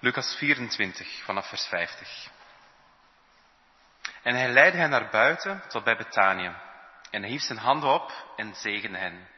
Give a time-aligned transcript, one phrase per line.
[0.00, 2.28] Lucas 24 vanaf vers 50.
[4.22, 6.52] En hij leidde hen naar buiten tot bij Betanië.
[7.10, 9.28] En hij hief zijn handen op en zegende hen.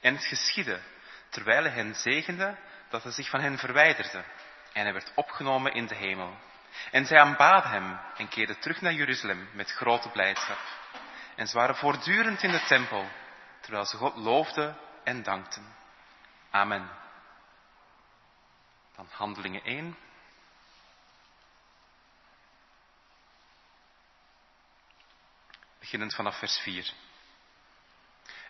[0.00, 0.80] En het geschiedde,
[1.28, 2.56] terwijl hij hen zegende,
[2.88, 4.24] dat hij zich van hen verwijderde.
[4.72, 6.36] En hij werd opgenomen in de hemel.
[6.90, 10.58] En zij aanbaden hem en keerden terug naar Jeruzalem met grote blijdschap.
[11.36, 13.08] En ze waren voortdurend in de tempel,
[13.60, 15.74] terwijl ze God loofden en dankten.
[16.50, 17.02] Amen.
[18.96, 19.96] Dan handelingen 1.
[25.78, 26.92] Beginnend vanaf vers 4.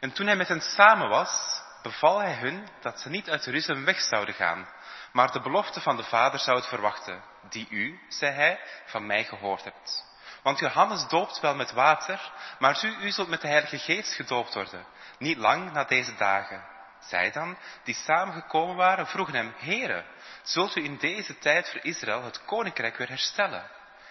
[0.01, 3.85] En toen hij met hen samen was, beval hij hun dat ze niet uit Jeruzalem
[3.85, 4.69] weg zouden gaan,
[5.13, 9.65] maar de belofte van de Vader zouden verwachten, die u, zei hij, van mij gehoord
[9.65, 10.13] hebt.
[10.43, 14.55] Want Johannes doopt wel met water, maar u, u zult met de Heilige Geest gedoopt
[14.55, 14.87] worden,
[15.19, 16.74] niet lang na deze dagen.
[17.09, 20.05] Zij dan, die samengekomen waren, vroegen hem, Heere,
[20.43, 23.71] zult u in deze tijd voor Israël het koninkrijk weer herstellen?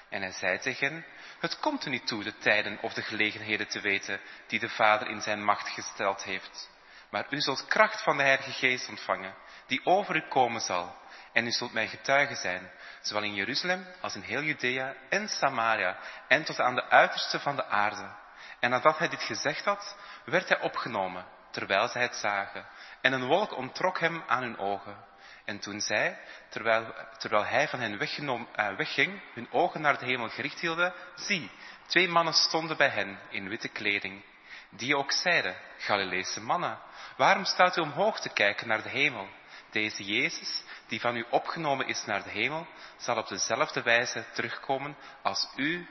[0.10, 1.06] En hij zei tegen hen,
[1.40, 5.10] het komt er niet toe de tijden of de gelegenheden te weten die de Vader
[5.10, 6.72] in zijn macht gesteld heeft.
[7.10, 9.36] Maar u zult kracht van de Heilige Geest ontvangen,
[9.68, 10.96] die over u komen zal.
[11.34, 12.72] En u zult mij getuigen zijn,
[13.02, 17.56] zowel in Jeruzalem als in heel Judea en Samaria en tot aan de uiterste van
[17.56, 18.16] de aarde.
[18.60, 22.66] En nadat hij dit gezegd had, werd hij opgenomen, terwijl zij het zagen.
[23.02, 25.12] En een wolk ontrok hem aan hun ogen.
[25.46, 30.30] En toen zij, terwijl, terwijl hij van hen uh, wegging, hun ogen naar de hemel
[30.30, 31.52] gericht hielden, zie,
[31.88, 34.24] twee mannen stonden bij hen in witte kleding,
[34.70, 36.80] die ook zeiden, Galileese mannen,
[37.18, 39.28] waarom staat u omhoog te kijken naar de hemel?
[39.72, 44.98] Deze Jezus, die van u opgenomen is naar de hemel, zal op dezelfde wijze terugkomen
[45.22, 45.88] als u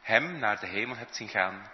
[0.00, 1.70] hem naar de hemel hebt zien gaan.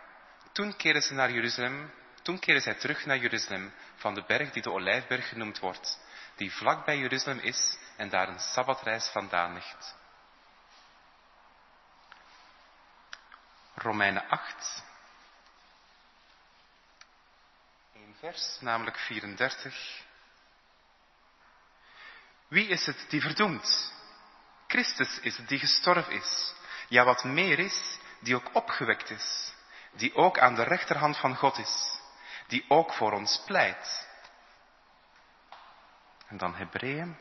[0.53, 1.91] Toen keren ze naar Jeruzalem,
[2.27, 5.99] toen keren zij terug naar Jeruzalem, van de berg die de Olijfberg genoemd wordt
[6.37, 9.95] die vlak bij Jeruzalem is en daar een sabbatreis vandaan ligt.
[13.75, 14.85] Romeinen 8.
[17.95, 20.05] Een vers, namelijk 34.
[22.49, 23.93] Wie is het die verdoemt?
[24.67, 26.55] Christus is het die gestorven is.
[26.89, 29.53] Ja, wat meer is, die ook opgewekt is.
[29.93, 32.01] Die ook aan de rechterhand van God is.
[32.47, 34.09] Die ook voor ons pleit.
[36.27, 37.19] En dan Hebreeën.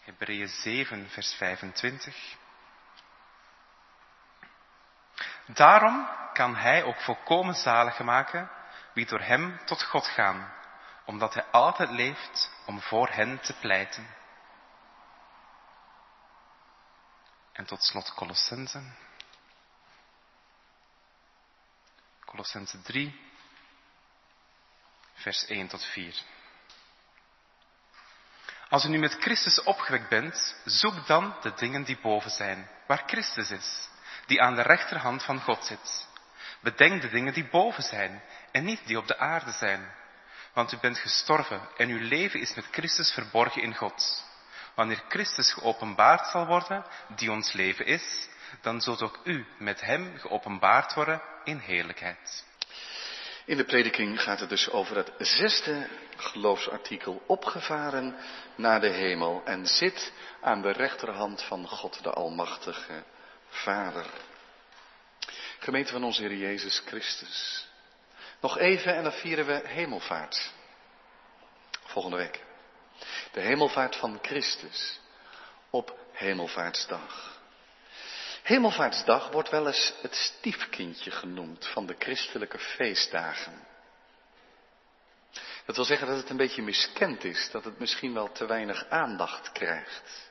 [0.00, 2.36] Hebreeën 7, vers 25.
[5.46, 8.50] Daarom kan hij ook volkomen zalig maken
[8.92, 10.52] wie door hem tot God gaan,
[11.04, 14.14] omdat hij altijd leeft om voor hen te pleiten.
[17.52, 18.82] En tot slot Colossense.
[22.32, 23.12] Colossense 3,
[25.14, 26.14] vers 1 tot 4.
[28.68, 33.02] Als u nu met Christus opgewekt bent, zoek dan de dingen die boven zijn, waar
[33.06, 33.88] Christus is,
[34.26, 36.08] die aan de rechterhand van God zit.
[36.60, 38.22] Bedenk de dingen die boven zijn
[38.52, 39.92] en niet die op de aarde zijn.
[40.52, 44.24] Want u bent gestorven en uw leven is met Christus verborgen in God.
[44.74, 48.28] Wanneer Christus geopenbaard zal worden, die ons leven is,
[48.60, 52.44] dan zult ook u met hem geopenbaard worden in heerlijkheid.
[53.44, 58.16] In de prediking gaat het dus over het zesde geloofsartikel opgevaren
[58.54, 63.04] naar de hemel en zit aan de rechterhand van God de Almachtige
[63.48, 64.06] Vader.
[65.58, 67.66] Gemeente van onze Heer Jezus Christus.
[68.40, 70.52] Nog even en dan vieren we hemelvaart.
[71.84, 72.40] Volgende week.
[73.32, 75.00] De hemelvaart van Christus
[75.70, 77.40] op hemelvaartsdag.
[78.42, 83.52] Hemelvaartsdag wordt wel eens het stiefkindje genoemd van de christelijke feestdagen.
[85.66, 88.86] Dat wil zeggen dat het een beetje miskend is, dat het misschien wel te weinig
[88.88, 90.30] aandacht krijgt.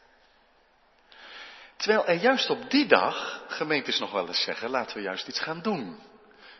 [1.75, 5.39] Terwijl er juist op die dag gemeentes nog wel eens zeggen, laten we juist iets
[5.39, 5.99] gaan doen.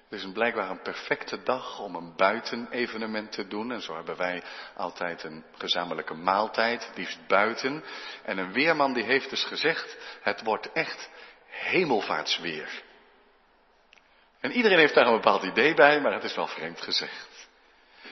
[0.10, 3.72] Het is een blijkbaar een perfecte dag om een buitenevenement te doen.
[3.72, 4.44] En zo hebben wij
[4.76, 7.84] altijd een gezamenlijke maaltijd, liefst buiten.
[8.24, 11.10] En een weerman die heeft dus gezegd, het wordt echt
[11.52, 12.84] hemelvaartsweer.
[14.40, 17.50] En iedereen heeft daar een bepaald idee bij, maar het is wel vreemd gezegd.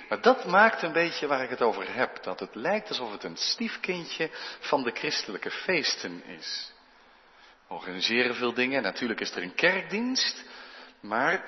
[0.10, 2.24] Maar dat maakt een beetje waar ik het over heb.
[2.24, 6.72] Dat het lijkt alsof het een stiefkindje van de christelijke feesten is.
[7.68, 8.82] We organiseren veel dingen.
[8.82, 10.44] Natuurlijk is er een kerkdienst.
[11.00, 11.44] Maar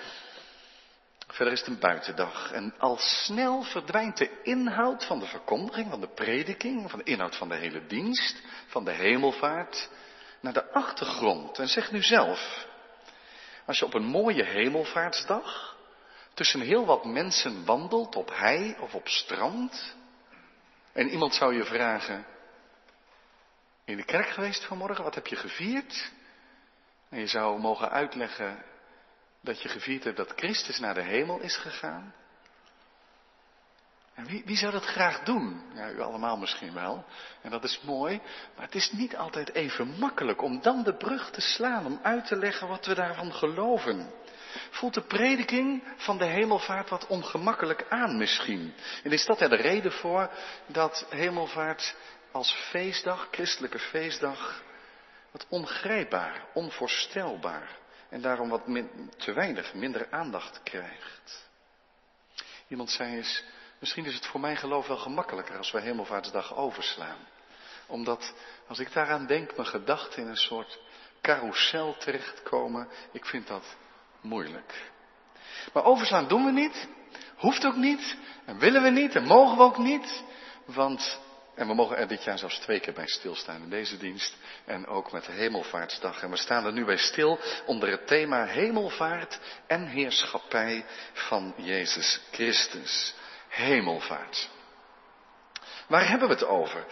[1.27, 2.51] verder is het een buitendag.
[2.51, 7.35] En al snel verdwijnt de inhoud van de verkondiging, van de prediking, van de inhoud
[7.35, 9.89] van de hele dienst, van de hemelvaart
[10.41, 11.59] naar de achtergrond.
[11.59, 12.67] En zeg nu zelf,
[13.65, 15.77] als je op een mooie hemelvaartsdag
[16.33, 19.95] tussen heel wat mensen wandelt op hei of op strand,
[20.91, 22.25] en iemand zou je vragen,
[23.85, 25.03] in de kerk geweest vanmorgen?
[25.03, 26.11] Wat heb je gevierd?
[27.09, 28.63] En je zou mogen uitleggen
[29.41, 32.13] dat je gevierd hebt dat Christus naar de hemel is gegaan.
[34.25, 35.62] Wie, wie zou dat graag doen?
[35.73, 37.06] Ja, u allemaal misschien wel.
[37.41, 38.21] En dat is mooi.
[38.56, 42.27] Maar het is niet altijd even makkelijk om dan de brug te slaan, om uit
[42.27, 44.12] te leggen wat we daarvan geloven.
[44.69, 48.73] Voelt de prediking van de hemelvaart wat ongemakkelijk aan misschien?
[49.03, 50.29] En is dat er de reden voor
[50.67, 51.95] dat hemelvaart
[52.31, 54.63] als feestdag, christelijke feestdag,
[55.31, 57.77] wat ongrijpbaar, onvoorstelbaar
[58.09, 58.63] en daarom wat
[59.17, 61.50] te weinig, minder aandacht krijgt?
[62.67, 63.44] Iemand zei eens,
[63.81, 67.27] misschien is het voor mijn geloof wel gemakkelijker als we hemelvaartsdag overslaan.
[67.87, 68.33] Omdat,
[68.67, 70.79] als ik daaraan denk, mijn gedachten in een soort
[71.21, 72.87] carousel terechtkomen.
[73.11, 73.75] Ik vind dat
[74.21, 74.91] moeilijk.
[75.73, 76.87] Maar overslaan doen we niet,
[77.35, 80.23] hoeft ook niet, en willen we niet, en mogen we ook niet,
[80.65, 81.19] want,
[81.55, 84.35] en we mogen er dit jaar zelfs twee keer bij stilstaan in deze dienst,
[84.65, 86.21] en ook met de Hemelvaartsdag.
[86.21, 92.21] En we staan er nu bij stil onder het thema Hemelvaart en Heerschappij van Jezus
[92.31, 93.13] Christus.
[93.51, 94.50] Hemelvaart.
[95.88, 96.86] Waar hebben we het over?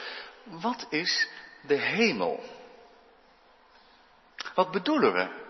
[0.43, 1.27] Wat is
[1.61, 2.43] de hemel?
[4.55, 5.47] Wat bedoelen we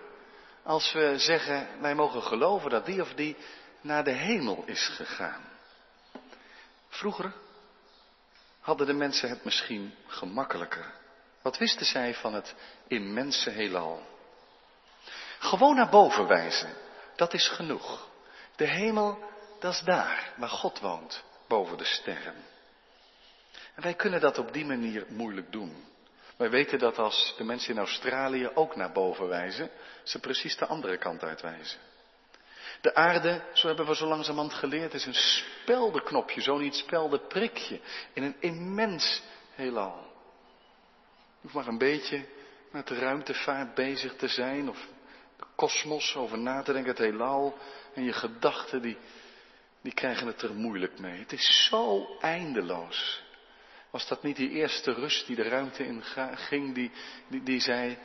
[0.64, 3.36] als we zeggen, wij mogen geloven dat die of die
[3.82, 5.42] naar de hemel is gegaan.
[6.90, 7.34] Vroeger
[8.60, 10.94] hadden de mensen het misschien gemakkelijker.
[11.42, 12.56] Wat wisten zij van het
[12.88, 14.04] immense heelal?
[15.40, 16.74] Gewoon naar boven wijzen,
[17.16, 18.08] dat is genoeg.
[18.56, 19.29] De hemel,
[19.60, 22.36] dat is daar, waar God woont, boven de sterren.
[23.76, 25.88] En wij kunnen dat op die manier moeilijk doen.
[26.38, 29.70] Wij weten dat als de mensen in Australië ook naar boven wijzen,
[30.04, 31.80] ze precies de andere kant uitwijzen.
[32.82, 37.80] De aarde, zo hebben we zo langzamerhand geleerd, is een speldenknopje, zo niet speldenprikje
[38.14, 39.22] in een immens
[39.56, 40.08] heelal.
[41.42, 42.26] Je hoeft maar een beetje
[42.72, 44.88] met de ruimtevaart bezig te zijn of
[45.38, 47.58] de kosmos over na te denken, het heelal
[47.94, 48.98] en je gedachten die,
[49.82, 51.20] die krijgen het er moeilijk mee.
[51.20, 53.24] Het is zo eindeloos.
[53.90, 56.04] Was dat niet die eerste rust die de ruimte in
[56.36, 56.92] ging, die,
[57.28, 57.98] die, die zei,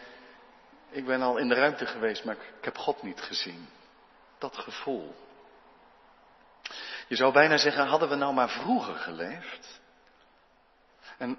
[0.91, 3.69] ik ben al in de ruimte geweest, maar ik heb God niet gezien.
[4.39, 5.15] Dat gevoel.
[7.09, 9.83] Je zou bijna zeggen, hadden we nou maar vroeger geleefd?
[11.19, 11.39] En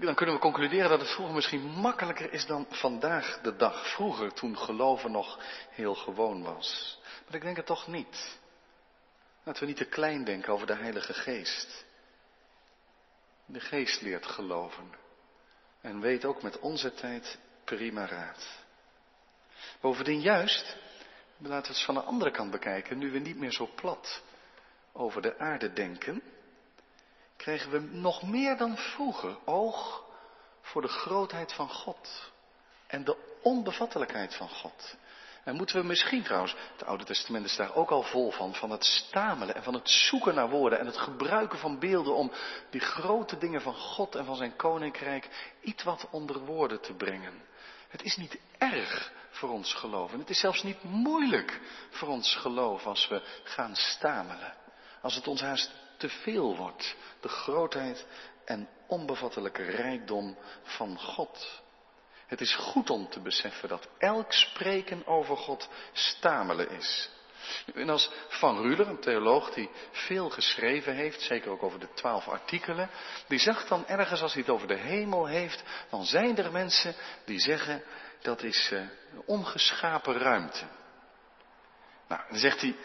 [0.00, 3.88] dan kunnen we concluderen dat het vroeger misschien makkelijker is dan vandaag de dag.
[3.92, 5.38] Vroeger, toen geloven nog
[5.70, 6.98] heel gewoon was.
[7.24, 8.38] Maar ik denk het toch niet.
[9.46, 11.84] Dat we niet te klein denken over de Heilige Geest.
[13.44, 14.94] De geest leert geloven.
[15.80, 18.48] En weet ook met onze tijd prima raad.
[19.80, 20.76] Bovendien juist,
[21.38, 24.22] laten we het van de andere kant bekijken, nu we niet meer zo plat
[24.92, 26.22] over de aarde denken,
[27.36, 30.04] krijgen we nog meer dan vroeger oog
[30.60, 32.32] voor de grootheid van God
[32.86, 34.96] en de onbevattelijkheid van God.
[35.46, 38.70] En moeten we misschien trouwens, het Oude Testament is daar ook al vol van, van
[38.70, 42.32] het stamelen en van het zoeken naar woorden en het gebruiken van beelden om
[42.70, 47.32] die grote dingen van God en van zijn koninkrijk iets wat onder woorden te brengen.
[47.88, 51.60] Het is niet erg voor ons geloof en het is zelfs niet moeilijk
[51.90, 54.54] voor ons geloof als we gaan stamelen.
[55.02, 58.06] Als het ons haast te veel wordt, de grootheid
[58.44, 61.64] en onbevattelijke rijkdom van God.
[62.26, 67.10] Het is goed om te beseffen dat elk spreken over God stamelen is.
[67.74, 72.28] En als Van Ruler, een theoloog die veel geschreven heeft, zeker ook over de twaalf
[72.28, 72.90] artikelen,
[73.28, 76.94] die zegt dan ergens als hij het over de hemel heeft, dan zijn er mensen
[77.24, 77.82] die zeggen
[78.22, 78.80] dat is uh,
[79.26, 80.64] ongeschapen ruimte.
[82.08, 82.76] Nou, dan zegt hij,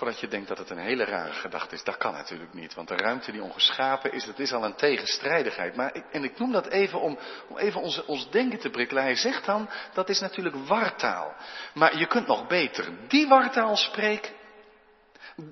[0.00, 1.84] Voordat je denkt dat het een hele rare gedachte is.
[1.84, 2.74] Dat kan natuurlijk niet.
[2.74, 5.76] Want de ruimte die ongeschapen is, dat is al een tegenstrijdigheid.
[5.76, 9.02] Maar ik, en ik noem dat even om, om even onze, ons denken te prikkelen.
[9.02, 11.34] Hij zegt dan, dat is natuurlijk wartaal.
[11.74, 14.32] Maar je kunt nog beter die wartaal spreken.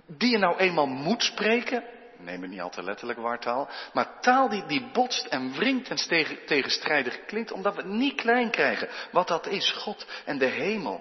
[0.07, 1.85] Die je nou eenmaal moet spreken.
[2.17, 3.69] Neem het niet al te letterlijk wartaal.
[3.93, 7.53] Maar taal die, die botst en wringt en tegen, tegenstrijdig klinkt.
[7.53, 8.89] Omdat we het niet klein krijgen.
[9.13, 11.01] Wat dat is, God en de hemel.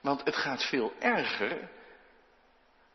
[0.00, 1.72] Want het gaat veel erger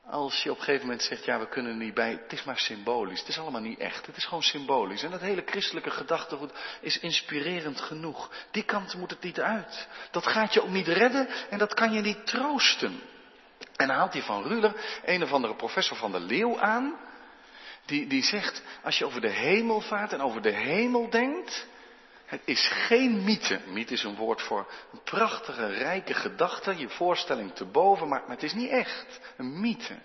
[0.09, 2.43] als je op een gegeven moment zegt, ja, we kunnen er niet bij, het is
[2.43, 3.19] maar symbolisch.
[3.19, 5.03] Het is allemaal niet echt, het is gewoon symbolisch.
[5.03, 6.51] En dat hele christelijke gedachtegoed
[6.81, 8.31] is inspirerend genoeg.
[8.51, 9.87] Die kant moet het niet uit.
[10.11, 13.01] Dat gaat je ook niet redden en dat kan je niet troosten.
[13.75, 14.73] En dan haalt hij van Ruler,
[15.05, 16.99] een of andere professor van de Leeuw aan,
[17.85, 21.67] die, die zegt, als je over de hemel vaart en over de hemel denkt,
[22.29, 23.59] het is geen mythe.
[23.65, 28.43] Mythe is een woord voor een prachtige, rijke gedachte, je voorstelling te boven, maar, het
[28.43, 29.19] is niet echt.
[29.37, 29.97] Een mythe.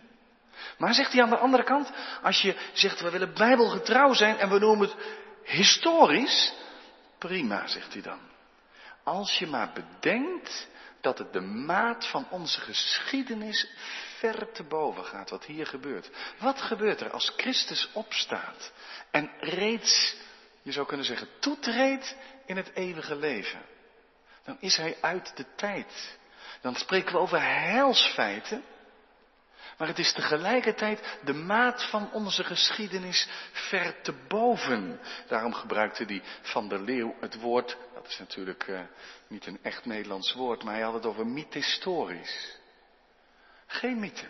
[0.79, 1.91] Maar zegt hij aan de andere kant,
[2.23, 4.97] als je zegt we willen bijbelgetrouw zijn en we noemen het
[5.43, 6.55] historisch?
[7.19, 8.21] Prima, zegt hij dan.
[9.03, 10.69] Als je maar bedenkt
[11.01, 13.69] dat het de maat van onze geschiedenis
[14.19, 16.11] ver te boven gaat wat hier gebeurt.
[16.39, 18.73] Wat gebeurt er als Christus opstaat
[19.11, 20.17] en reeds,
[20.65, 22.17] je zou kunnen zeggen, toetreedt
[22.47, 23.61] in het eeuwige leven?
[24.45, 26.19] Dan is hij uit de tijd.
[26.61, 28.65] Dan spreken we over heilsfeiten
[29.79, 35.01] maar het is tegelijkertijd de maat van onze geschiedenis ver te boven.
[35.29, 38.81] Daarom gebruikte hij van der Leeuw het woord, dat is natuurlijk uh,
[39.29, 42.59] niet een echt Nederlands woord, maar hij had het over mythistorisch.
[43.67, 44.27] Geen mythe.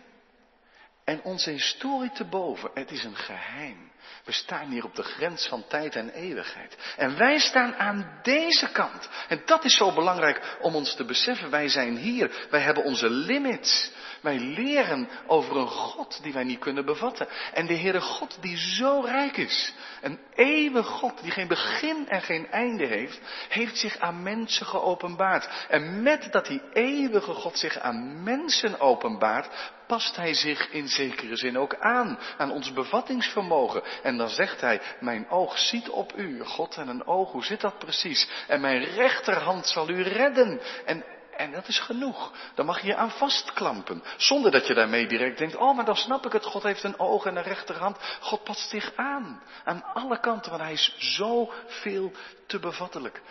[1.04, 3.92] En onze historie te boven, het is een geheim.
[4.24, 6.76] We staan hier op de grens van tijd en eeuwigheid.
[6.96, 9.08] En wij staan aan deze kant.
[9.28, 11.50] En dat is zo belangrijk om ons te beseffen.
[11.50, 12.46] Wij zijn hier.
[12.50, 13.92] Wij hebben onze limits.
[14.20, 17.28] Wij leren over een God die wij niet kunnen bevatten.
[17.52, 19.72] En de Heere God die zo rijk is.
[20.00, 23.20] Een eeuwig God die geen begin en geen einde heeft.
[23.48, 25.66] Heeft zich aan mensen geopenbaard.
[25.68, 29.72] En met dat die eeuwige God zich aan mensen openbaart.
[29.86, 32.18] Past hij zich in zekere zin ook aan.
[32.38, 33.82] Aan ons bevattingsvermogen.
[34.02, 37.60] En dan zegt hij, mijn oog ziet op u, God en een oog, hoe zit
[37.60, 38.28] dat precies?
[38.48, 40.60] En mijn rechterhand zal u redden.
[40.84, 41.04] En,
[41.36, 42.32] en dat is genoeg.
[42.54, 44.02] Dan mag je je aan vastklampen.
[44.16, 46.98] Zonder dat je daarmee direct denkt, oh maar dan snap ik het, God heeft een
[46.98, 47.98] oog en een rechterhand.
[48.20, 49.42] God past zich aan.
[49.64, 52.12] Aan alle kanten, want hij is zo veel
[52.46, 53.22] te bevattelijk.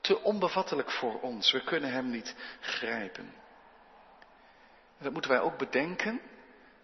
[0.00, 1.52] Te onbevattelijk voor ons.
[1.52, 3.43] We kunnen hem niet grijpen.
[5.04, 6.20] Dat moeten wij ook bedenken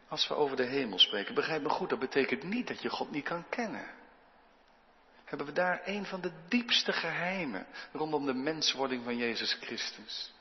[0.08, 3.10] als we over de hemel spreken, begrijp me goed, dat betekent niet dat je God
[3.10, 3.90] niet kan kennen.
[5.24, 10.32] Hebben we daar een van de diepste geheimen rondom de menswording van Jezus Christus?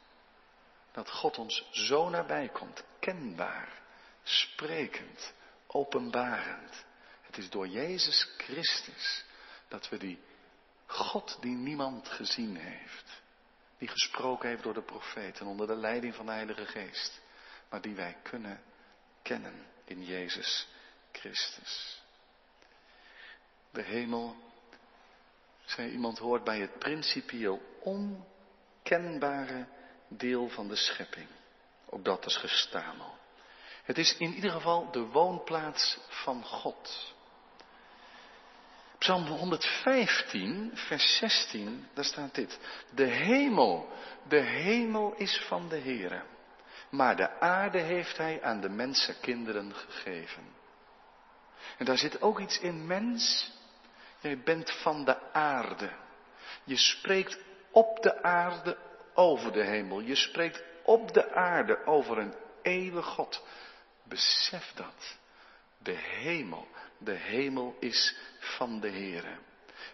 [0.92, 3.82] Dat God ons zo nabij komt, kenbaar,
[4.24, 5.34] sprekend,
[5.68, 6.86] openbarend.
[7.22, 9.24] Het is door Jezus Christus
[9.68, 10.20] dat we die
[10.86, 13.22] God die niemand gezien heeft,
[13.78, 17.22] die gesproken heeft door de profeten onder de leiding van de Heilige Geest,
[17.70, 18.62] maar die wij kunnen
[19.22, 20.68] kennen in Jezus
[21.12, 22.02] Christus.
[23.72, 24.36] De hemel,
[25.66, 29.68] zei iemand, hoort bij het principieel onkenbare
[30.08, 31.28] deel van de schepping.
[31.90, 33.18] Ook dat is gestamel.
[33.84, 37.14] Het is in ieder geval de woonplaats van God.
[38.98, 42.60] Psalm 115, vers 16, daar staat dit.
[42.94, 43.90] De hemel,
[44.28, 46.24] de hemel is van de Heere
[46.90, 50.44] maar de aarde heeft hij aan de mensenkinderen gegeven.
[51.78, 53.52] En daar zit ook iets in, mens.
[54.20, 55.90] Jij bent van de aarde.
[56.64, 57.40] Je spreekt
[57.72, 58.78] op de aarde
[59.14, 60.00] over de hemel.
[60.00, 63.44] Je spreekt op de aarde over een eeuwig God.
[64.04, 65.18] Besef dat.
[65.78, 66.68] De hemel,
[66.98, 69.38] de hemel is van de Heere.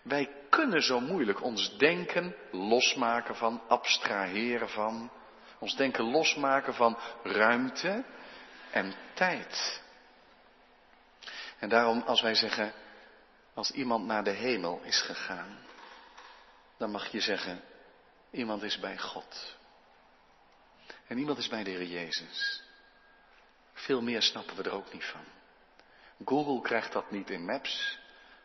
[0.01, 5.11] Wij kunnen zo moeilijk ons denken losmaken van, abstraheren van,
[5.59, 8.03] ons denken losmaken van ruimte
[8.71, 9.81] en tijd.
[11.59, 12.73] En daarom als wij zeggen,
[13.53, 15.57] als iemand naar de hemel is gegaan,
[16.77, 17.61] dan mag je zeggen,
[18.31, 19.55] iemand is bij God.
[21.07, 22.63] En iemand is bij de Heer Jezus.
[23.73, 25.25] Veel meer snappen we er ook niet van.
[26.25, 27.99] Google krijgt dat niet in Maps,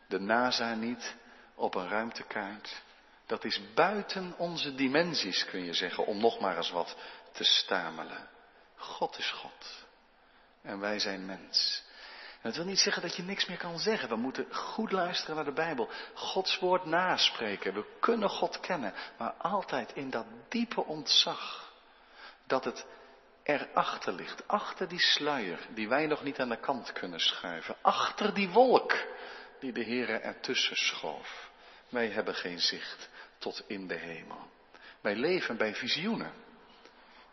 [0.07, 1.15] de NASA niet
[1.55, 2.81] op een ruimtekaart.
[3.31, 6.95] Dat is buiten onze dimensies, kun je zeggen, om nog maar eens wat
[7.31, 8.29] te stamelen.
[8.75, 9.85] God is God.
[10.61, 11.83] En wij zijn mens.
[12.31, 14.09] En dat wil niet zeggen dat je niks meer kan zeggen.
[14.09, 15.89] We moeten goed luisteren naar de Bijbel.
[16.13, 17.73] Gods woord naspreken.
[17.73, 18.93] We kunnen God kennen.
[19.17, 21.73] Maar altijd in dat diepe ontzag.
[22.47, 22.85] Dat het
[23.43, 24.47] erachter ligt.
[24.47, 27.75] Achter die sluier die wij nog niet aan de kant kunnen schuiven.
[27.81, 28.93] Achter die wolk
[29.59, 31.49] die de Heer ertussen schoof.
[31.89, 33.09] Wij hebben geen zicht
[33.41, 34.49] tot in de hemel.
[35.01, 36.33] Wij leven bij visioenen.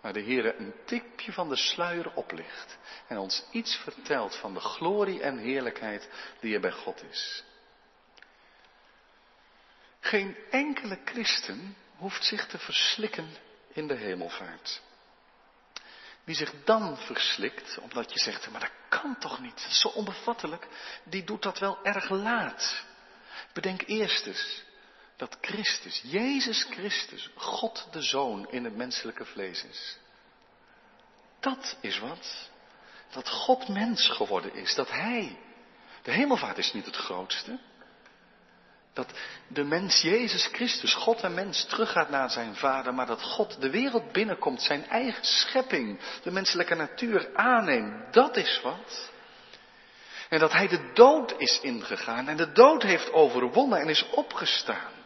[0.01, 4.61] Maar de Heer een tipje van de sluier oplicht en ons iets vertelt van de
[4.61, 6.09] glorie en heerlijkheid
[6.41, 7.45] die er bij God is.
[10.01, 13.29] Geen enkele christen hoeft zich te verslikken
[13.73, 14.81] in de hemelvaart.
[16.25, 19.89] Wie zich dan verslikt, omdat je zegt, maar dat kan toch niet, dat is zo
[19.89, 20.67] onbevattelijk,
[21.05, 22.85] die doet dat wel erg laat.
[23.53, 24.63] Bedenk eerst eens
[25.19, 29.99] dat Christus, Jezus Christus, God de Zoon in het menselijke vlees is.
[31.41, 32.51] Dat is wat.
[33.11, 34.75] Dat God mens geworden is.
[34.75, 35.39] Dat Hij.
[36.03, 37.59] De hemelvaart is niet het grootste.
[38.93, 39.13] Dat
[39.49, 43.71] de mens Jezus Christus, God en mens, teruggaat naar zijn vader, maar dat God de
[43.71, 48.13] wereld binnenkomt, zijn eigen schepping, de menselijke natuur aanneemt.
[48.13, 49.11] Dat is wat.
[50.29, 54.97] En dat hij de dood is ingegaan en de dood heeft overwonnen en is opgestaan.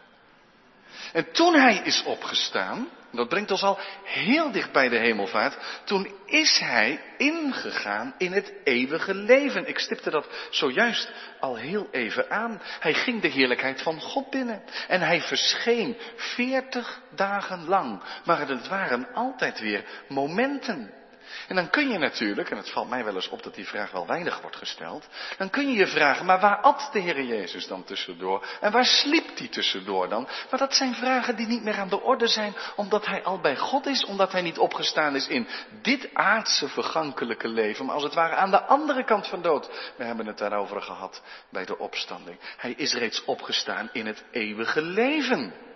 [1.13, 6.15] En toen hij is opgestaan, dat brengt ons al heel dicht bij de hemelvaart, toen
[6.27, 9.69] is hij ingegaan in het eeuwige leven.
[9.69, 12.61] Ik stipte dat zojuist al heel even aan.
[12.81, 18.03] Hij ging de heerlijkheid van God binnen en hij verscheen veertig dagen lang.
[18.25, 21.02] Maar het waren altijd weer momenten.
[21.49, 23.91] En dan kun je natuurlijk, en het valt mij wel eens op dat die vraag
[23.91, 25.07] wel weinig wordt gesteld,
[25.39, 28.47] dan kun je je vragen, maar waar at de Heer Jezus dan tussendoor?
[28.61, 30.29] En waar sliep hij tussendoor dan?
[30.51, 33.57] Maar dat zijn vragen die niet meer aan de orde zijn, omdat hij al bij
[33.57, 35.49] God is, omdat hij niet opgestaan is in
[35.83, 39.93] dit aardse vergankelijke leven, maar als het ware aan de andere kant van dood.
[39.97, 42.39] We hebben het daarover gehad bij de opstanding.
[42.57, 45.71] Hij is reeds opgestaan in het eeuwige leven.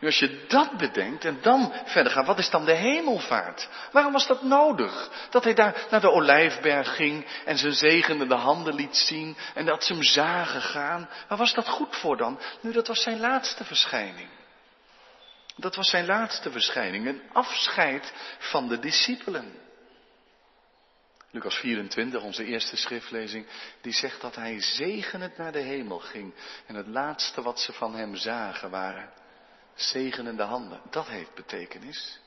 [0.00, 3.68] Nu als je dat bedenkt en dan verder gaat, wat is dan de hemelvaart?
[3.92, 5.10] Waarom was dat nodig?
[5.30, 9.84] Dat hij daar naar de olijfberg ging en zijn zegenende handen liet zien en dat
[9.84, 11.08] ze hem zagen gaan.
[11.28, 12.40] Waar was dat goed voor dan?
[12.60, 14.28] Nu, dat was zijn laatste verschijning.
[15.56, 19.64] Dat was zijn laatste verschijning, een afscheid van de discipelen.
[21.30, 23.46] Lucas 24, onze eerste schriftlezing,
[23.80, 26.34] die zegt dat hij zegenend naar de hemel ging.
[26.66, 29.10] En het laatste wat ze van hem zagen waren
[29.76, 30.80] zegenende handen.
[30.90, 32.20] Dat heeft betekenis.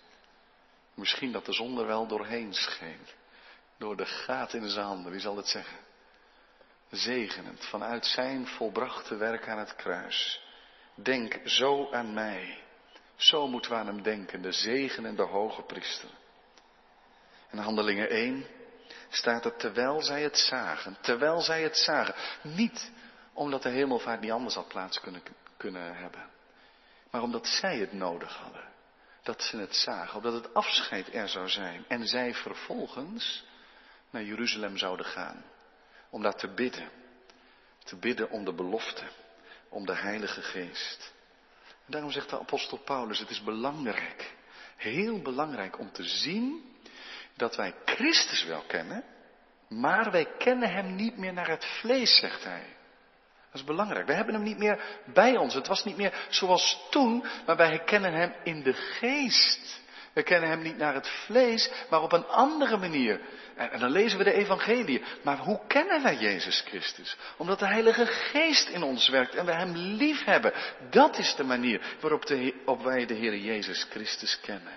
[0.93, 3.07] Misschien dat de zon er wel doorheen scheen.
[3.77, 5.77] Door de gaten in zijn handen, wie zal het zeggen?
[6.89, 10.43] Zegenend vanuit zijn volbrachte werk aan het kruis.
[10.95, 12.63] Denk zo aan mij.
[13.15, 16.09] Zo moeten we aan hem denken, de zegenende hoge priester.
[17.49, 18.45] En handelingen 1
[19.09, 20.97] staat er terwijl zij het zagen.
[21.01, 22.15] Terwijl zij het zagen.
[22.41, 22.91] Niet
[23.33, 25.21] omdat de hemelvaart niet anders had plaats kunnen,
[25.57, 26.37] kunnen hebben
[27.11, 28.67] maar omdat zij het nodig hadden.
[29.23, 31.85] Dat ze het zagen, omdat het afscheid er zou zijn.
[31.87, 33.43] En zij vervolgens
[34.09, 35.43] naar Jeruzalem zouden gaan.
[36.09, 36.89] Om daar te bidden.
[37.83, 39.03] Te bidden om de belofte.
[39.69, 41.13] Om de Heilige Geest.
[41.85, 44.33] En daarom zegt de apostel Paulus, het is belangrijk.
[44.75, 46.75] Heel belangrijk om te zien
[47.35, 49.03] dat wij Christus wel kennen.
[49.67, 52.77] Maar wij kennen Hem niet meer naar het vlees, zegt hij.
[53.51, 54.07] Dat is belangrijk.
[54.07, 54.79] We hebben hem niet meer
[55.13, 55.53] bij ons.
[55.53, 59.81] Het was niet meer zoals toen, maar wij herkennen hem in de geest.
[60.13, 63.21] We kennen hem niet naar het vlees, maar op een andere manier.
[63.55, 65.03] En, dan lezen we de evangelie.
[65.23, 67.17] Maar hoe kennen wij Jezus Christus?
[67.37, 70.53] Omdat de Heilige Geest in ons werkt en we hem lief hebben.
[70.89, 72.23] Dat is de manier waarop
[72.65, 74.73] op wij de Heer Jezus Christus kennen.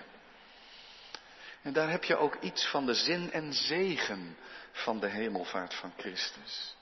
[1.61, 4.37] En daar heb je ook iets van de zin en zegen
[4.71, 6.75] van de hemelvaart van Christus.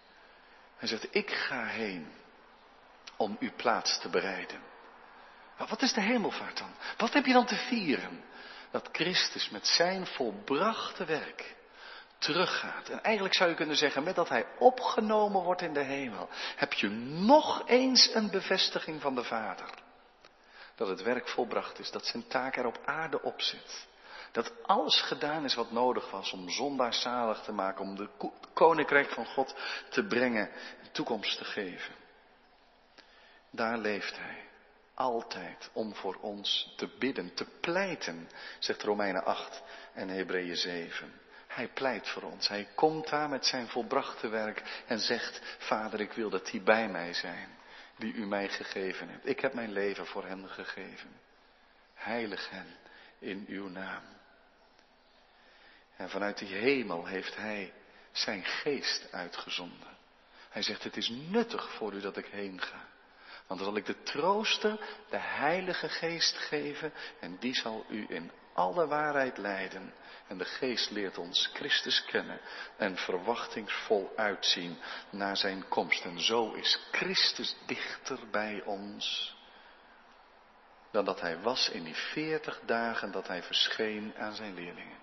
[0.81, 2.11] Hij zegt, ik ga heen
[3.17, 4.59] om uw plaats te bereiden.
[5.57, 6.73] Maar wat is de hemelvaart dan?
[6.97, 8.23] Wat heb je dan te vieren?
[8.71, 11.55] Dat Christus met zijn volbrachte werk
[12.17, 12.89] teruggaat.
[12.89, 16.73] En eigenlijk zou je kunnen zeggen, met dat hij opgenomen wordt in de hemel, heb
[16.73, 19.69] je nog eens een bevestiging van de Vader.
[20.75, 23.87] Dat het werk volbracht is, dat zijn taak er op aarde op zit.
[24.31, 28.09] Dat alles gedaan is wat nodig was om zondaar zalig te maken, om de
[28.53, 29.55] koninkrijk van God
[29.89, 31.95] te brengen en toekomst te geven.
[33.49, 34.49] Daar leeft hij.
[34.93, 39.63] Altijd om voor ons te bidden, te pleiten, zegt Romeinen 8
[39.93, 41.21] en Hebreeën 7.
[41.47, 42.47] Hij pleit voor ons.
[42.47, 46.89] Hij komt daar met zijn volbrachte werk en zegt, Vader, ik wil dat die bij
[46.89, 47.57] mij zijn,
[47.97, 49.27] die u mij gegeven hebt.
[49.27, 51.19] Ik heb mijn leven voor hen gegeven.
[51.93, 52.77] Heilig hen
[53.19, 54.03] in uw naam.
[56.01, 57.73] En vanuit die hemel heeft hij
[58.11, 59.97] zijn geest uitgezonden.
[60.49, 62.87] Hij zegt, het is nuttig voor u dat ik heen ga.
[63.47, 68.31] Want dan zal ik de trooster, de heilige geest geven en die zal u in
[68.53, 69.93] alle waarheid leiden.
[70.27, 72.39] En de geest leert ons Christus kennen
[72.77, 74.77] en verwachtingsvol uitzien
[75.09, 76.05] naar zijn komst.
[76.05, 79.35] En zo is Christus dichter bij ons
[80.91, 85.00] dan dat hij was in die veertig dagen dat hij verscheen aan zijn leerlingen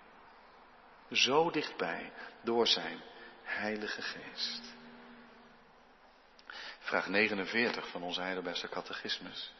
[1.11, 3.01] zo dichtbij door zijn
[3.43, 4.61] Heilige Geest.
[6.79, 9.51] Vraag 49 van onze Heidelbergse catechismus.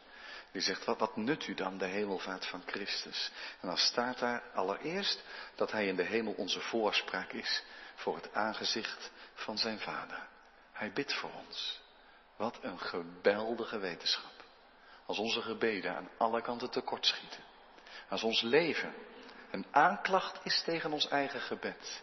[0.52, 3.30] Die zegt, wat, wat nut u dan de hemelvaart van Christus?
[3.60, 5.22] En dan staat daar allereerst
[5.54, 7.62] dat hij in de hemel onze voorspraak is
[7.94, 10.28] voor het aangezicht van zijn Vader.
[10.72, 11.80] Hij bidt voor ons.
[12.36, 14.44] Wat een geweldige wetenschap.
[15.06, 17.44] Als onze gebeden aan alle kanten tekortschieten.
[18.08, 18.94] Als ons leven
[19.50, 22.02] een aanklacht is tegen ons eigen gebed,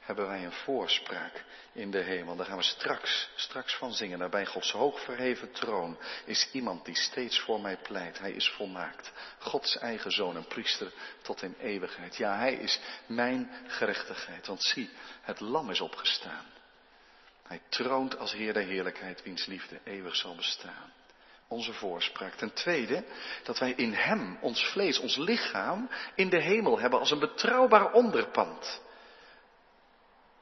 [0.00, 2.36] hebben wij een voorspraak in de hemel.
[2.36, 4.18] Daar gaan we straks, straks van zingen.
[4.18, 8.18] Daar bij Gods hoogverheven troon is iemand die steeds voor mij pleit.
[8.18, 9.12] Hij is volmaakt.
[9.38, 12.16] Gods eigen zoon, een priester tot in eeuwigheid.
[12.16, 14.46] Ja, hij is mijn gerechtigheid.
[14.46, 14.90] Want zie,
[15.22, 16.46] het lam is opgestaan.
[17.42, 20.92] Hij troont als Heer der heerlijkheid, wiens liefde eeuwig zal bestaan.
[21.48, 22.34] Onze voorspraak.
[22.34, 23.04] Ten tweede,
[23.42, 27.92] dat wij in Hem, ons vlees, ons lichaam, in de hemel hebben als een betrouwbaar
[27.92, 28.80] onderpand.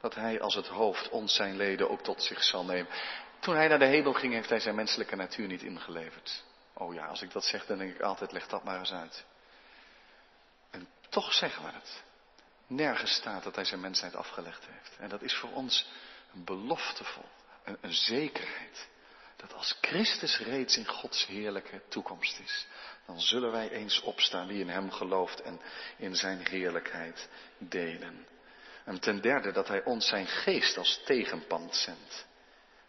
[0.00, 2.92] Dat Hij als het hoofd ons zijn leden ook tot zich zal nemen.
[3.38, 6.44] Toen Hij naar de hemel ging, heeft Hij zijn menselijke natuur niet ingeleverd.
[6.72, 9.24] Oh ja, als ik dat zeg, dan denk ik altijd, leg dat maar eens uit.
[10.70, 12.02] En toch zeggen we het.
[12.66, 14.96] Nergens staat dat Hij zijn mensheid afgelegd heeft.
[14.98, 15.86] En dat is voor ons
[16.34, 17.28] een beloftevol,
[17.64, 18.88] een, een zekerheid.
[19.48, 22.66] Dat als Christus reeds in Gods heerlijke toekomst is,
[23.06, 25.60] dan zullen wij eens opstaan wie in Hem gelooft en
[25.96, 27.28] in Zijn heerlijkheid
[27.58, 28.26] delen.
[28.84, 32.26] En ten derde dat Hij ons Zijn geest als tegenpand zendt.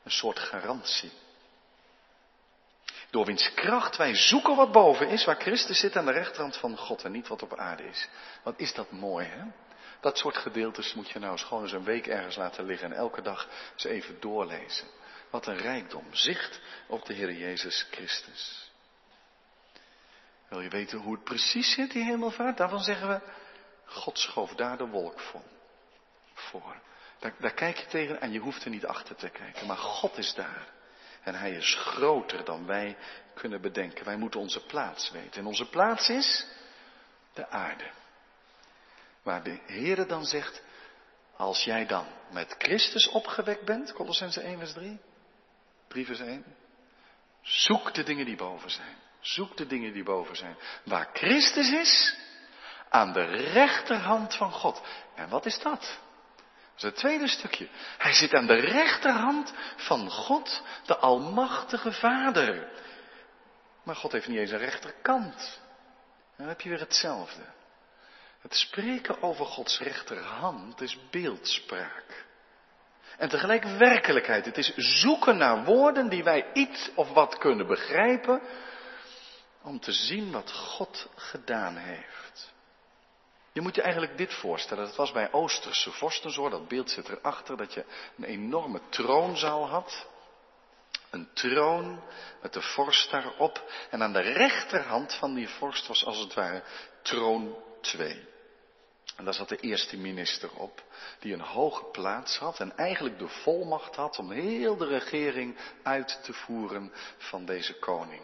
[0.04, 1.12] Een soort garantie.
[3.10, 6.78] Door wiens kracht wij zoeken wat boven is, waar Christus zit aan de rechterhand van
[6.78, 8.08] God en niet wat op aarde is.
[8.44, 9.44] Wat is dat mooi, hè?
[10.02, 12.98] Dat soort gedeeltes moet je nou eens gewoon eens een week ergens laten liggen en
[12.98, 14.88] elke dag eens even doorlezen.
[15.30, 16.06] Wat een rijkdom.
[16.12, 18.72] Zicht op de Heer Jezus Christus.
[20.48, 22.58] Wil je weten hoe het precies zit, die hemelvaart?
[22.58, 23.22] Daarvan zeggen we,
[23.86, 25.20] God schoof daar de wolk
[26.34, 26.82] voor.
[27.20, 29.68] Daar, daar kijk je tegen en je hoeft er niet achter te kijken.
[29.68, 30.68] Maar God is daar.
[31.24, 32.98] En Hij is groter dan wij
[33.34, 34.06] kunnen bedenken.
[34.06, 35.42] Wij moeten onze plaats weten.
[35.42, 36.48] En onze plaats is
[37.34, 37.90] de aarde.
[39.22, 40.62] Waar de Heere dan zegt,
[41.36, 45.00] als jij dan met Christus opgewekt bent, Colossense 1 vers 3,
[45.88, 46.46] 3 vers 1,
[47.42, 48.98] zoek de dingen die boven zijn.
[49.20, 50.58] Zoek de dingen die boven zijn.
[50.84, 52.16] Waar Christus is,
[52.90, 54.82] aan de rechterhand van God.
[55.16, 55.80] En wat is dat?
[55.80, 57.70] Dat is het tweede stukje.
[57.98, 62.70] Hij zit aan de rechterhand van God, de Almachtige Vader.
[63.84, 65.60] Maar God heeft niet eens een rechterkant.
[66.38, 67.42] Dan heb je weer hetzelfde.
[68.42, 72.25] Het spreken over Gods rechterhand is beeldspraak.
[73.18, 74.46] En tegelijk werkelijkheid.
[74.46, 78.42] Het is zoeken naar woorden die wij iets of wat kunnen begrijpen.
[79.62, 82.54] Om te zien wat God gedaan heeft.
[83.52, 84.86] Je moet je eigenlijk dit voorstellen.
[84.86, 86.50] Dat was bij Oosterse vorsten zo.
[86.50, 87.58] Dat beeld zit erachter.
[87.58, 87.86] Dat je
[88.18, 90.08] een enorme troonzaal had.
[91.10, 92.04] Een troon
[92.42, 93.72] met de vorst daarop.
[93.90, 96.64] En aan de rechterhand van die vorst was als het ware
[97.02, 98.34] troon 2.
[99.16, 100.84] En daar zat de eerste minister op,
[101.20, 106.20] die een hoge plaats had en eigenlijk de volmacht had om heel de regering uit
[106.24, 108.22] te voeren van deze koning.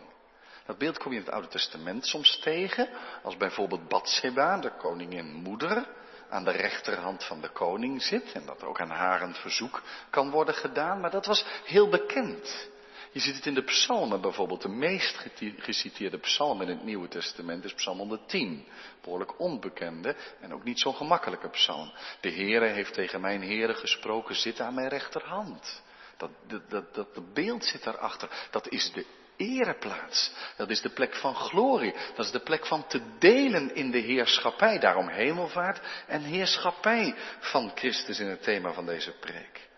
[0.65, 2.89] Dat beeld kom je in het Oude Testament soms tegen,
[3.23, 5.87] als bijvoorbeeld Bathsheba, de koningin moeder,
[6.29, 10.29] aan de rechterhand van de koning zit en dat ook aan haar een verzoek kan
[10.29, 12.69] worden gedaan, maar dat was heel bekend.
[13.11, 14.61] Je ziet het in de psalmen bijvoorbeeld.
[14.61, 15.25] De meest
[15.57, 18.65] geciteerde psalm in het Nieuwe Testament is psalm 110.
[19.01, 21.91] Behoorlijk onbekende en ook niet zo'n gemakkelijke psalm.
[22.21, 25.81] De Heere heeft tegen mijn Heere gesproken, zit aan mijn rechterhand.
[26.17, 26.29] Dat,
[26.69, 28.29] dat, dat, beeld zit daarachter.
[28.51, 29.05] Dat is de
[29.37, 30.31] ereplaats.
[30.57, 31.93] Dat is de plek van glorie.
[32.15, 34.79] Dat is de plek van te delen in de heerschappij.
[34.79, 39.69] Daarom hemelvaart en heerschappij van Christus in het thema van deze preek.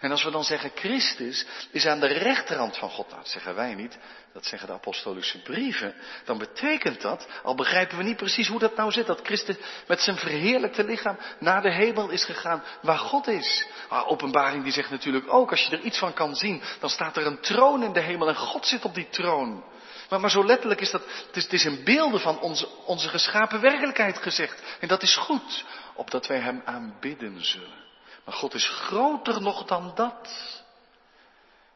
[0.00, 3.54] En als we dan zeggen Christus is aan de rechterhand van God, nou dat zeggen
[3.54, 3.98] wij niet,
[4.32, 8.76] dat zeggen de apostolische brieven, dan betekent dat, al begrijpen we niet precies hoe dat
[8.76, 13.26] nou zit, dat Christus met zijn verheerlijkte lichaam naar de hemel is gegaan waar God
[13.26, 13.66] is.
[13.88, 17.16] Maar openbaring die zegt natuurlijk ook, als je er iets van kan zien, dan staat
[17.16, 19.64] er een troon in de hemel en God zit op die troon.
[20.08, 23.08] Maar, maar zo letterlijk is dat, het is, het is in beelden van onze, onze
[23.08, 24.62] geschapen werkelijkheid gezegd.
[24.80, 27.91] En dat is goed, opdat wij Hem aanbidden zullen.
[28.24, 30.60] Maar God is groter nog dan dat.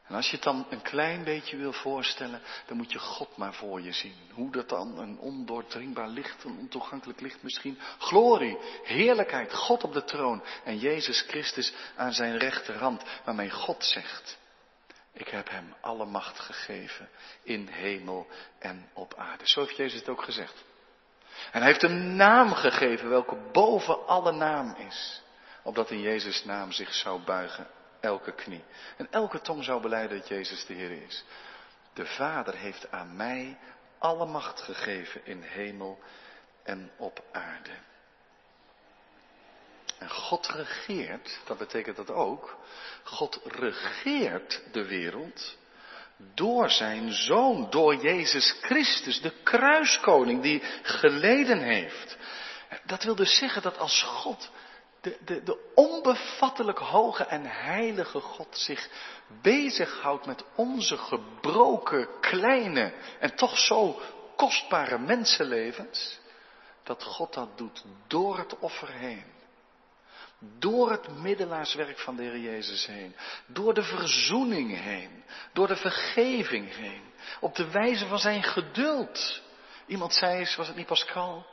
[0.06, 3.54] En als je het dan een klein beetje wil voorstellen, dan moet je God maar
[3.54, 4.16] voor je zien.
[4.32, 7.78] Hoe dat dan een ondoordringbaar licht, een ontoegankelijk licht misschien.
[7.98, 14.38] Glorie, heerlijkheid, God op de troon en Jezus Christus aan zijn rechterhand, waarmee God zegt,
[15.12, 17.08] ik heb hem alle macht gegeven
[17.42, 18.26] in hemel
[18.58, 19.48] en op aarde.
[19.48, 20.64] Zo heeft Jezus het ook gezegd.
[21.52, 25.24] En hij heeft een naam gegeven welke boven alle naam is
[25.66, 27.66] opdat in Jezus' naam zich zou buigen
[28.00, 28.64] elke knie.
[28.96, 31.24] En elke tong zou beleiden dat Jezus de Heer is.
[31.92, 33.58] De Vader heeft aan mij
[33.98, 35.98] alle macht gegeven in hemel
[36.62, 37.70] en op aarde.
[39.98, 42.56] En God regeert, dat betekent dat ook,
[43.02, 45.56] God regeert de wereld
[46.34, 52.16] door zijn zoon, door Jezus Christus, de kruiskoning die geleden heeft.
[52.84, 54.50] Dat wil dus zeggen dat als God
[55.00, 58.88] de, de, de onbevattelijk hoge en heilige God zich
[59.42, 64.00] bezighoudt met onze gebroken, kleine en toch zo
[64.36, 66.18] kostbare mensenlevens,
[66.82, 69.34] dat God dat doet door het offer heen.
[70.38, 73.16] Door het middelaarswerk van de Heer Jezus heen.
[73.46, 75.24] Door de verzoening heen.
[75.52, 77.02] Door de vergeving heen.
[77.40, 79.42] Op de wijze van zijn geduld.
[79.86, 81.46] Iemand zei eens, was het niet Pascal?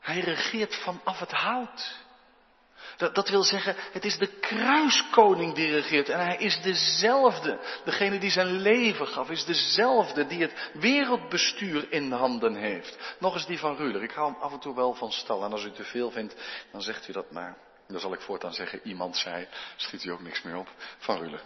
[0.00, 2.05] Hij regeert vanaf het hout.
[2.96, 6.08] Dat, dat, wil zeggen, het is de kruiskoning die regeert.
[6.08, 7.58] En hij is dezelfde.
[7.84, 13.16] Degene die zijn leven gaf, is dezelfde die het wereldbestuur in handen heeft.
[13.18, 14.02] Nog eens die van Ruler.
[14.02, 15.44] Ik hou hem af en toe wel van stal.
[15.44, 16.34] En als u te veel vindt,
[16.72, 17.56] dan zegt u dat maar.
[17.88, 20.68] Dan zal ik voortaan zeggen, iemand zei, schiet u ook niks meer op,
[20.98, 21.42] van Ruler.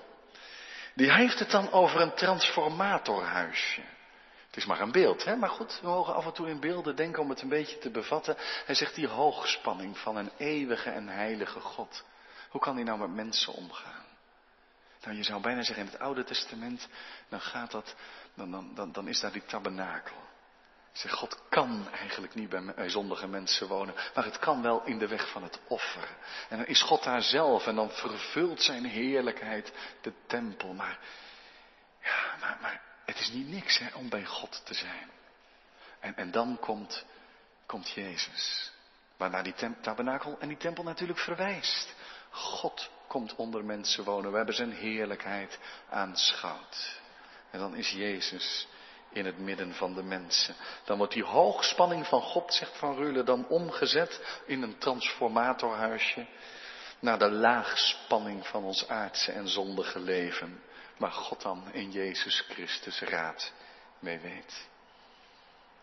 [0.95, 3.83] Die heeft het dan over een transformatorhuisje.
[4.51, 5.37] Het is maar een beeld, hè?
[5.37, 7.91] maar goed, we mogen af en toe in beelden denken om het een beetje te
[7.91, 8.37] bevatten.
[8.65, 12.05] Hij zegt die hoogspanning van een eeuwige en heilige God.
[12.49, 14.05] Hoe kan hij nou met mensen omgaan?
[15.03, 16.89] Nou, je zou bijna zeggen in het Oude Testament,
[17.29, 17.95] dan gaat dat,
[18.35, 20.17] dan, dan, dan, is daar die tabernakel.
[20.93, 25.09] Zeg, God kan eigenlijk niet bij zondige mensen wonen, maar het kan wel in de
[25.09, 26.09] weg van het offer.
[26.49, 30.73] En dan is God daar zelf en dan vervult zijn heerlijkheid de tempel.
[30.73, 30.99] Maar,
[32.03, 35.11] ja, maar het is niet niks hè, om bij God te zijn.
[36.01, 37.05] En, en dan komt,
[37.67, 38.73] komt Jezus.
[39.17, 41.95] Waarnaar die tabernakel en die tempel natuurlijk verwijst.
[42.31, 44.31] God komt onder mensen wonen.
[44.31, 47.01] We hebben zijn heerlijkheid aanschouwd.
[47.51, 48.69] En dan is Jezus
[49.13, 50.55] in het midden van de mensen.
[50.85, 56.27] Dan wordt die hoogspanning van God, zegt Van Rulen, dan omgezet in een transformatorhuisje
[56.99, 60.63] naar de laagspanning van ons aardse en zondige leven
[61.01, 63.53] waar God dan in Jezus Christus raad
[63.99, 64.69] mee weet.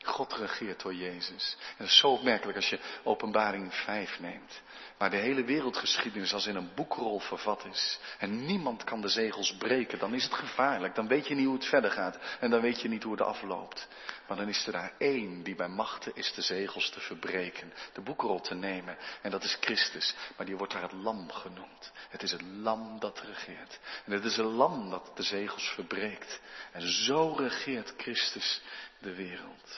[0.03, 1.57] God regeert door Jezus.
[1.59, 4.61] En dat is zo opmerkelijk als je openbaring 5 neemt.
[4.97, 7.99] Waar de hele wereldgeschiedenis als in een boekrol vervat is.
[8.17, 9.99] En niemand kan de zegels breken.
[9.99, 10.95] Dan is het gevaarlijk.
[10.95, 12.17] Dan weet je niet hoe het verder gaat.
[12.39, 13.87] En dan weet je niet hoe het afloopt.
[14.27, 17.73] Maar dan is er daar één die bij machten is de zegels te verbreken.
[17.93, 18.97] De boekrol te nemen.
[19.21, 20.15] En dat is Christus.
[20.37, 21.91] Maar die wordt daar het lam genoemd.
[22.09, 23.79] Het is het lam dat regeert.
[24.05, 26.39] En het is een lam dat de zegels verbreekt.
[26.71, 28.61] En zo regeert Christus
[28.99, 29.77] de wereld.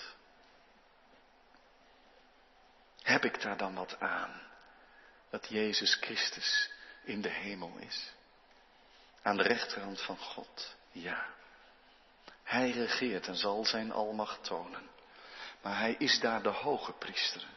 [3.01, 4.41] Heb ik daar dan wat aan?
[5.29, 6.71] Dat Jezus Christus
[7.03, 8.12] in de hemel is.
[9.21, 11.38] Aan de rechterhand van God, ja.
[12.49, 14.89] Hij regeert en zal zijn almacht tonen.
[15.62, 17.47] Maar hij is daar de hoge priester.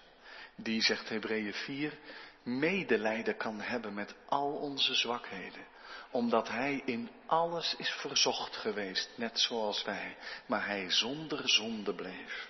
[0.57, 1.99] Die, zegt Hebreeën 4,
[2.43, 5.67] medelijden kan hebben met al onze zwakheden.
[6.11, 10.17] Omdat hij in alles is verzocht geweest, net zoals wij.
[10.47, 12.49] Maar hij zonder zonde bleef.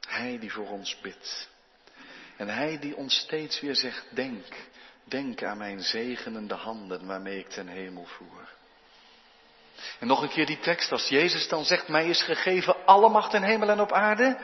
[0.00, 1.48] Hij die voor ons bidt.
[2.36, 4.68] En hij die ons steeds weer zegt, denk,
[5.04, 8.55] denk aan mijn zegenende handen waarmee ik ten hemel voer.
[10.00, 13.34] En nog een keer die tekst, als Jezus dan zegt, mij is gegeven alle macht
[13.34, 14.38] in hemel en op aarde,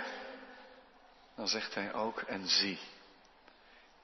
[1.37, 2.79] dan zegt hij ook, en zie,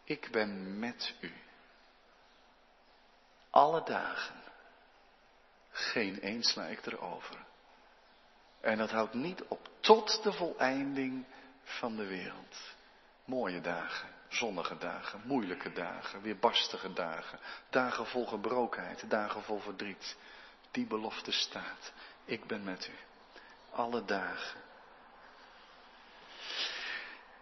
[0.04, 1.32] ik ben met u.
[3.50, 4.34] Alle dagen.
[5.70, 7.36] Geen een sla ik erover.
[8.60, 11.26] En dat houdt niet op tot de voleinding
[11.62, 12.56] van de wereld.
[13.24, 17.38] Mooie dagen, zonnige dagen, moeilijke dagen, weerbarstige dagen,
[17.70, 20.16] dagen vol gebrokenheid, dagen vol verdriet.
[20.70, 21.92] Die belofte staat.
[22.24, 22.96] Ik ben met u.
[23.70, 24.60] Alle dagen.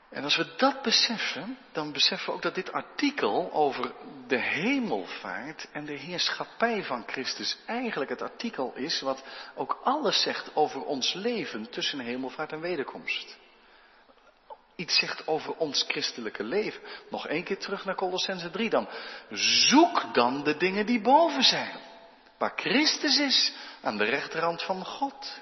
[0.09, 3.93] En als we dat beseffen, dan beseffen we ook dat dit artikel over
[4.27, 9.23] de hemelvaart en de heerschappij van Christus eigenlijk het artikel is wat
[9.55, 13.37] ook alles zegt over ons leven tussen hemelvaart en wederkomst
[14.77, 16.81] iets zegt over ons christelijke leven.
[17.11, 18.89] Nog één keer terug naar Colossense 3 dan.
[19.31, 21.86] Zoek dan de dingen die boven zijn.
[22.39, 25.41] Waar Christus is, aan de rechterhand van God.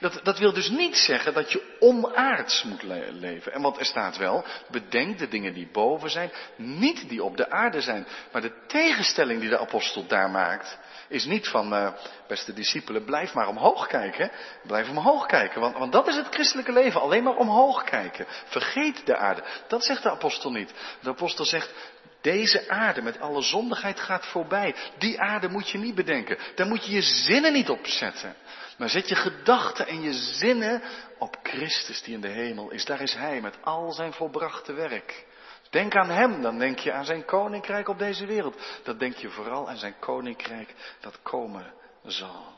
[0.00, 3.52] Dat, dat wil dus niet zeggen dat je onaards moet leven.
[3.52, 7.50] En want er staat wel, bedenk de dingen die boven zijn, niet die op de
[7.50, 8.06] aarde zijn.
[8.32, 11.92] Maar de tegenstelling die de apostel daar maakt, is niet van, uh,
[12.28, 14.30] beste discipelen, blijf maar omhoog kijken.
[14.66, 18.26] Blijf omhoog kijken, want, want dat is het christelijke leven, alleen maar omhoog kijken.
[18.44, 19.42] Vergeet de aarde.
[19.68, 20.74] Dat zegt de apostel niet.
[21.00, 21.72] De apostel zegt,
[22.20, 24.74] deze aarde met alle zondigheid gaat voorbij.
[24.98, 26.38] Die aarde moet je niet bedenken.
[26.54, 28.34] Daar moet je je zinnen niet op zetten.
[28.78, 30.82] Maar zet je gedachten en je zinnen
[31.18, 32.84] op Christus die in de hemel is.
[32.84, 35.26] Daar is Hij met al zijn volbrachte werk.
[35.70, 38.80] Denk aan Hem, dan denk je aan zijn koninkrijk op deze wereld.
[38.82, 41.72] Dat denk je vooral aan zijn koninkrijk dat komen
[42.04, 42.54] zal.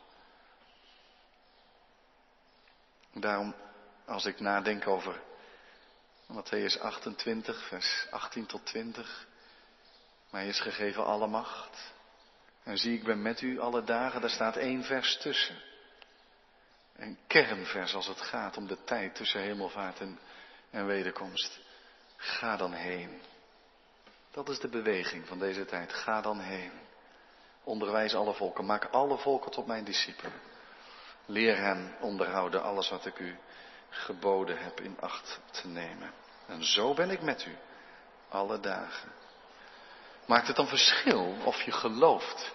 [3.12, 3.54] Daarom,
[4.06, 5.20] als ik nadenk over
[6.32, 9.27] Matthäus 28, vers 18 tot 20.
[10.30, 11.92] Mij is gegeven alle macht.
[12.62, 15.56] En zie, ik ben met u alle dagen, daar staat één vers tussen.
[16.96, 20.18] Een kernvers als het gaat om de tijd tussen hemelvaart en,
[20.70, 21.60] en wederkomst.
[22.16, 23.20] Ga dan heen.
[24.30, 25.92] Dat is de beweging van deze tijd.
[25.92, 26.72] Ga dan heen.
[27.64, 28.64] Onderwijs alle volken.
[28.64, 30.40] Maak alle volken tot mijn discipelen.
[31.26, 33.38] Leer hen onderhouden alles wat ik u
[33.88, 36.12] geboden heb in acht te nemen.
[36.46, 37.56] En zo ben ik met u
[38.28, 39.12] alle dagen.
[40.28, 42.54] Maakt het dan verschil of je gelooft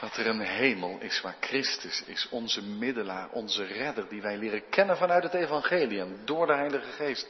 [0.00, 4.68] dat er een hemel is waar Christus is, onze middelaar, onze redder, die wij leren
[4.68, 7.28] kennen vanuit het evangelie en door de Heilige Geest.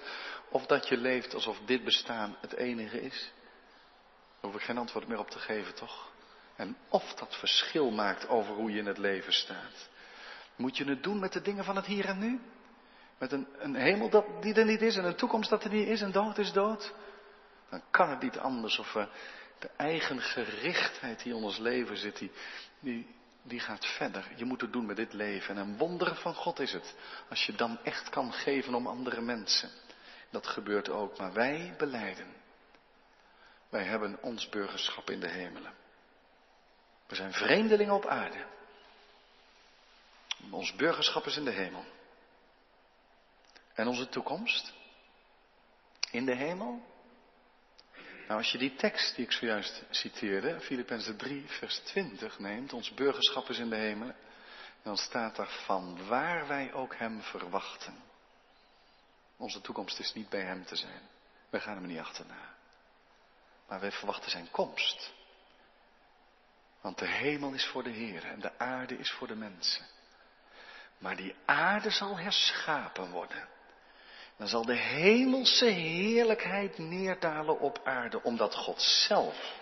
[0.48, 3.32] Of dat je leeft alsof dit bestaan het enige is.
[4.40, 6.10] Daar hoef ik geen antwoord meer op te geven, toch?
[6.56, 9.88] En of dat verschil maakt over hoe je in het leven staat.
[10.56, 12.40] Moet je het doen met de dingen van het hier en nu?
[13.18, 15.88] Met een, een hemel dat, die er niet is en een toekomst dat er niet
[15.88, 16.92] is en dood is dood?
[17.70, 18.96] Dan kan het niet anders of
[19.61, 22.31] de eigen gerichtheid die in ons leven zit, die,
[22.81, 24.33] die, die gaat verder.
[24.37, 25.57] Je moet het doen met dit leven.
[25.57, 26.94] En een wonder van God is het.
[27.29, 29.70] Als je dan echt kan geven om andere mensen.
[30.31, 31.18] Dat gebeurt ook.
[31.18, 32.27] Maar wij beleiden.
[33.68, 35.73] Wij hebben ons burgerschap in de hemelen.
[37.07, 38.44] We zijn vreemdelingen op aarde.
[40.51, 41.85] Ons burgerschap is in de hemel.
[43.75, 44.73] En onze toekomst?
[46.11, 46.83] In de hemel?
[48.30, 52.94] Nou, als je die tekst die ik zojuist citeerde, Filippenzen 3, vers 20 neemt, ons
[52.94, 54.12] burgerschap is in de hemel,
[54.82, 58.02] dan staat er van waar wij ook Hem verwachten.
[59.36, 61.00] Onze toekomst is niet bij Hem te zijn.
[61.48, 62.54] Wij gaan Hem niet achterna.
[63.68, 65.12] Maar wij verwachten Zijn komst.
[66.80, 69.86] Want de hemel is voor de Heer en de aarde is voor de mensen.
[70.98, 73.48] Maar die aarde zal herschapen worden.
[74.40, 79.55] Dan zal de hemelse heerlijkheid neerdalen op aarde, omdat God zelf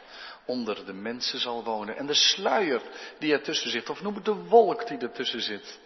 [0.45, 1.97] onder de mensen zal wonen.
[1.97, 2.83] En de sluier
[3.19, 5.79] die ertussen zit, of noem het de wolk die ertussen zit.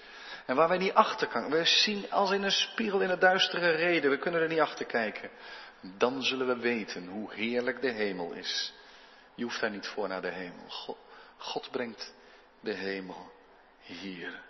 [0.46, 1.50] En waar wij niet achter kunnen.
[1.50, 4.10] We zien als in een spiegel in het duistere reden.
[4.10, 5.30] We kunnen er niet achter kijken.
[5.80, 8.72] Dan zullen we weten hoe heerlijk de hemel is.
[9.34, 10.68] Je hoeft daar niet voor naar de hemel.
[10.68, 10.98] God,
[11.36, 12.14] God brengt
[12.60, 13.32] de hemel
[13.80, 14.40] hier.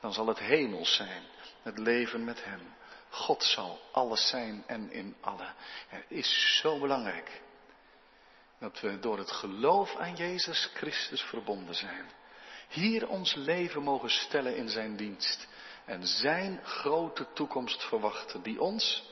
[0.00, 1.22] Dan zal het hemel zijn.
[1.62, 2.74] Het leven met Hem.
[3.16, 5.52] God zal alles zijn en in alle.
[5.88, 7.42] Het is zo belangrijk
[8.58, 12.10] dat we door het geloof aan Jezus Christus verbonden zijn.
[12.68, 15.48] Hier ons leven mogen stellen in zijn dienst.
[15.84, 19.10] En zijn grote toekomst verwachten, die ons,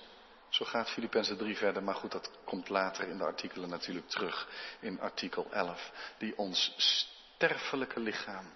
[0.48, 4.48] zo gaat Filippenzen 3 verder, maar goed, dat komt later in de artikelen natuurlijk terug,
[4.80, 8.50] in artikel 11, die ons sterfelijke lichaam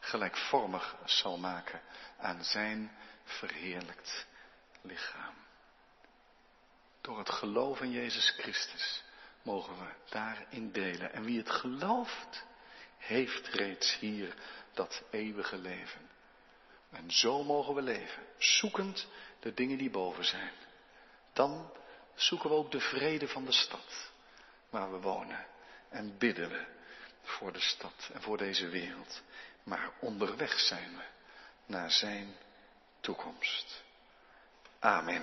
[0.00, 1.80] gelijkvormig zal maken
[2.18, 2.90] aan zijn
[3.24, 4.26] verheerlijkt
[4.84, 5.34] lichaam.
[7.00, 9.02] Door het geloof in Jezus Christus
[9.42, 11.12] mogen we daarin delen.
[11.12, 12.44] En wie het gelooft,
[12.98, 14.34] heeft reeds hier
[14.72, 16.10] dat eeuwige leven.
[16.90, 19.06] En zo mogen we leven, zoekend
[19.40, 20.52] de dingen die boven zijn.
[21.32, 21.72] Dan
[22.14, 24.10] zoeken we ook de vrede van de stad
[24.70, 25.46] waar we wonen.
[25.88, 26.66] En bidden we
[27.22, 29.22] voor de stad en voor deze wereld.
[29.62, 31.04] Maar onderweg zijn we
[31.66, 32.36] naar zijn
[33.00, 33.83] toekomst.
[34.84, 35.22] Amen.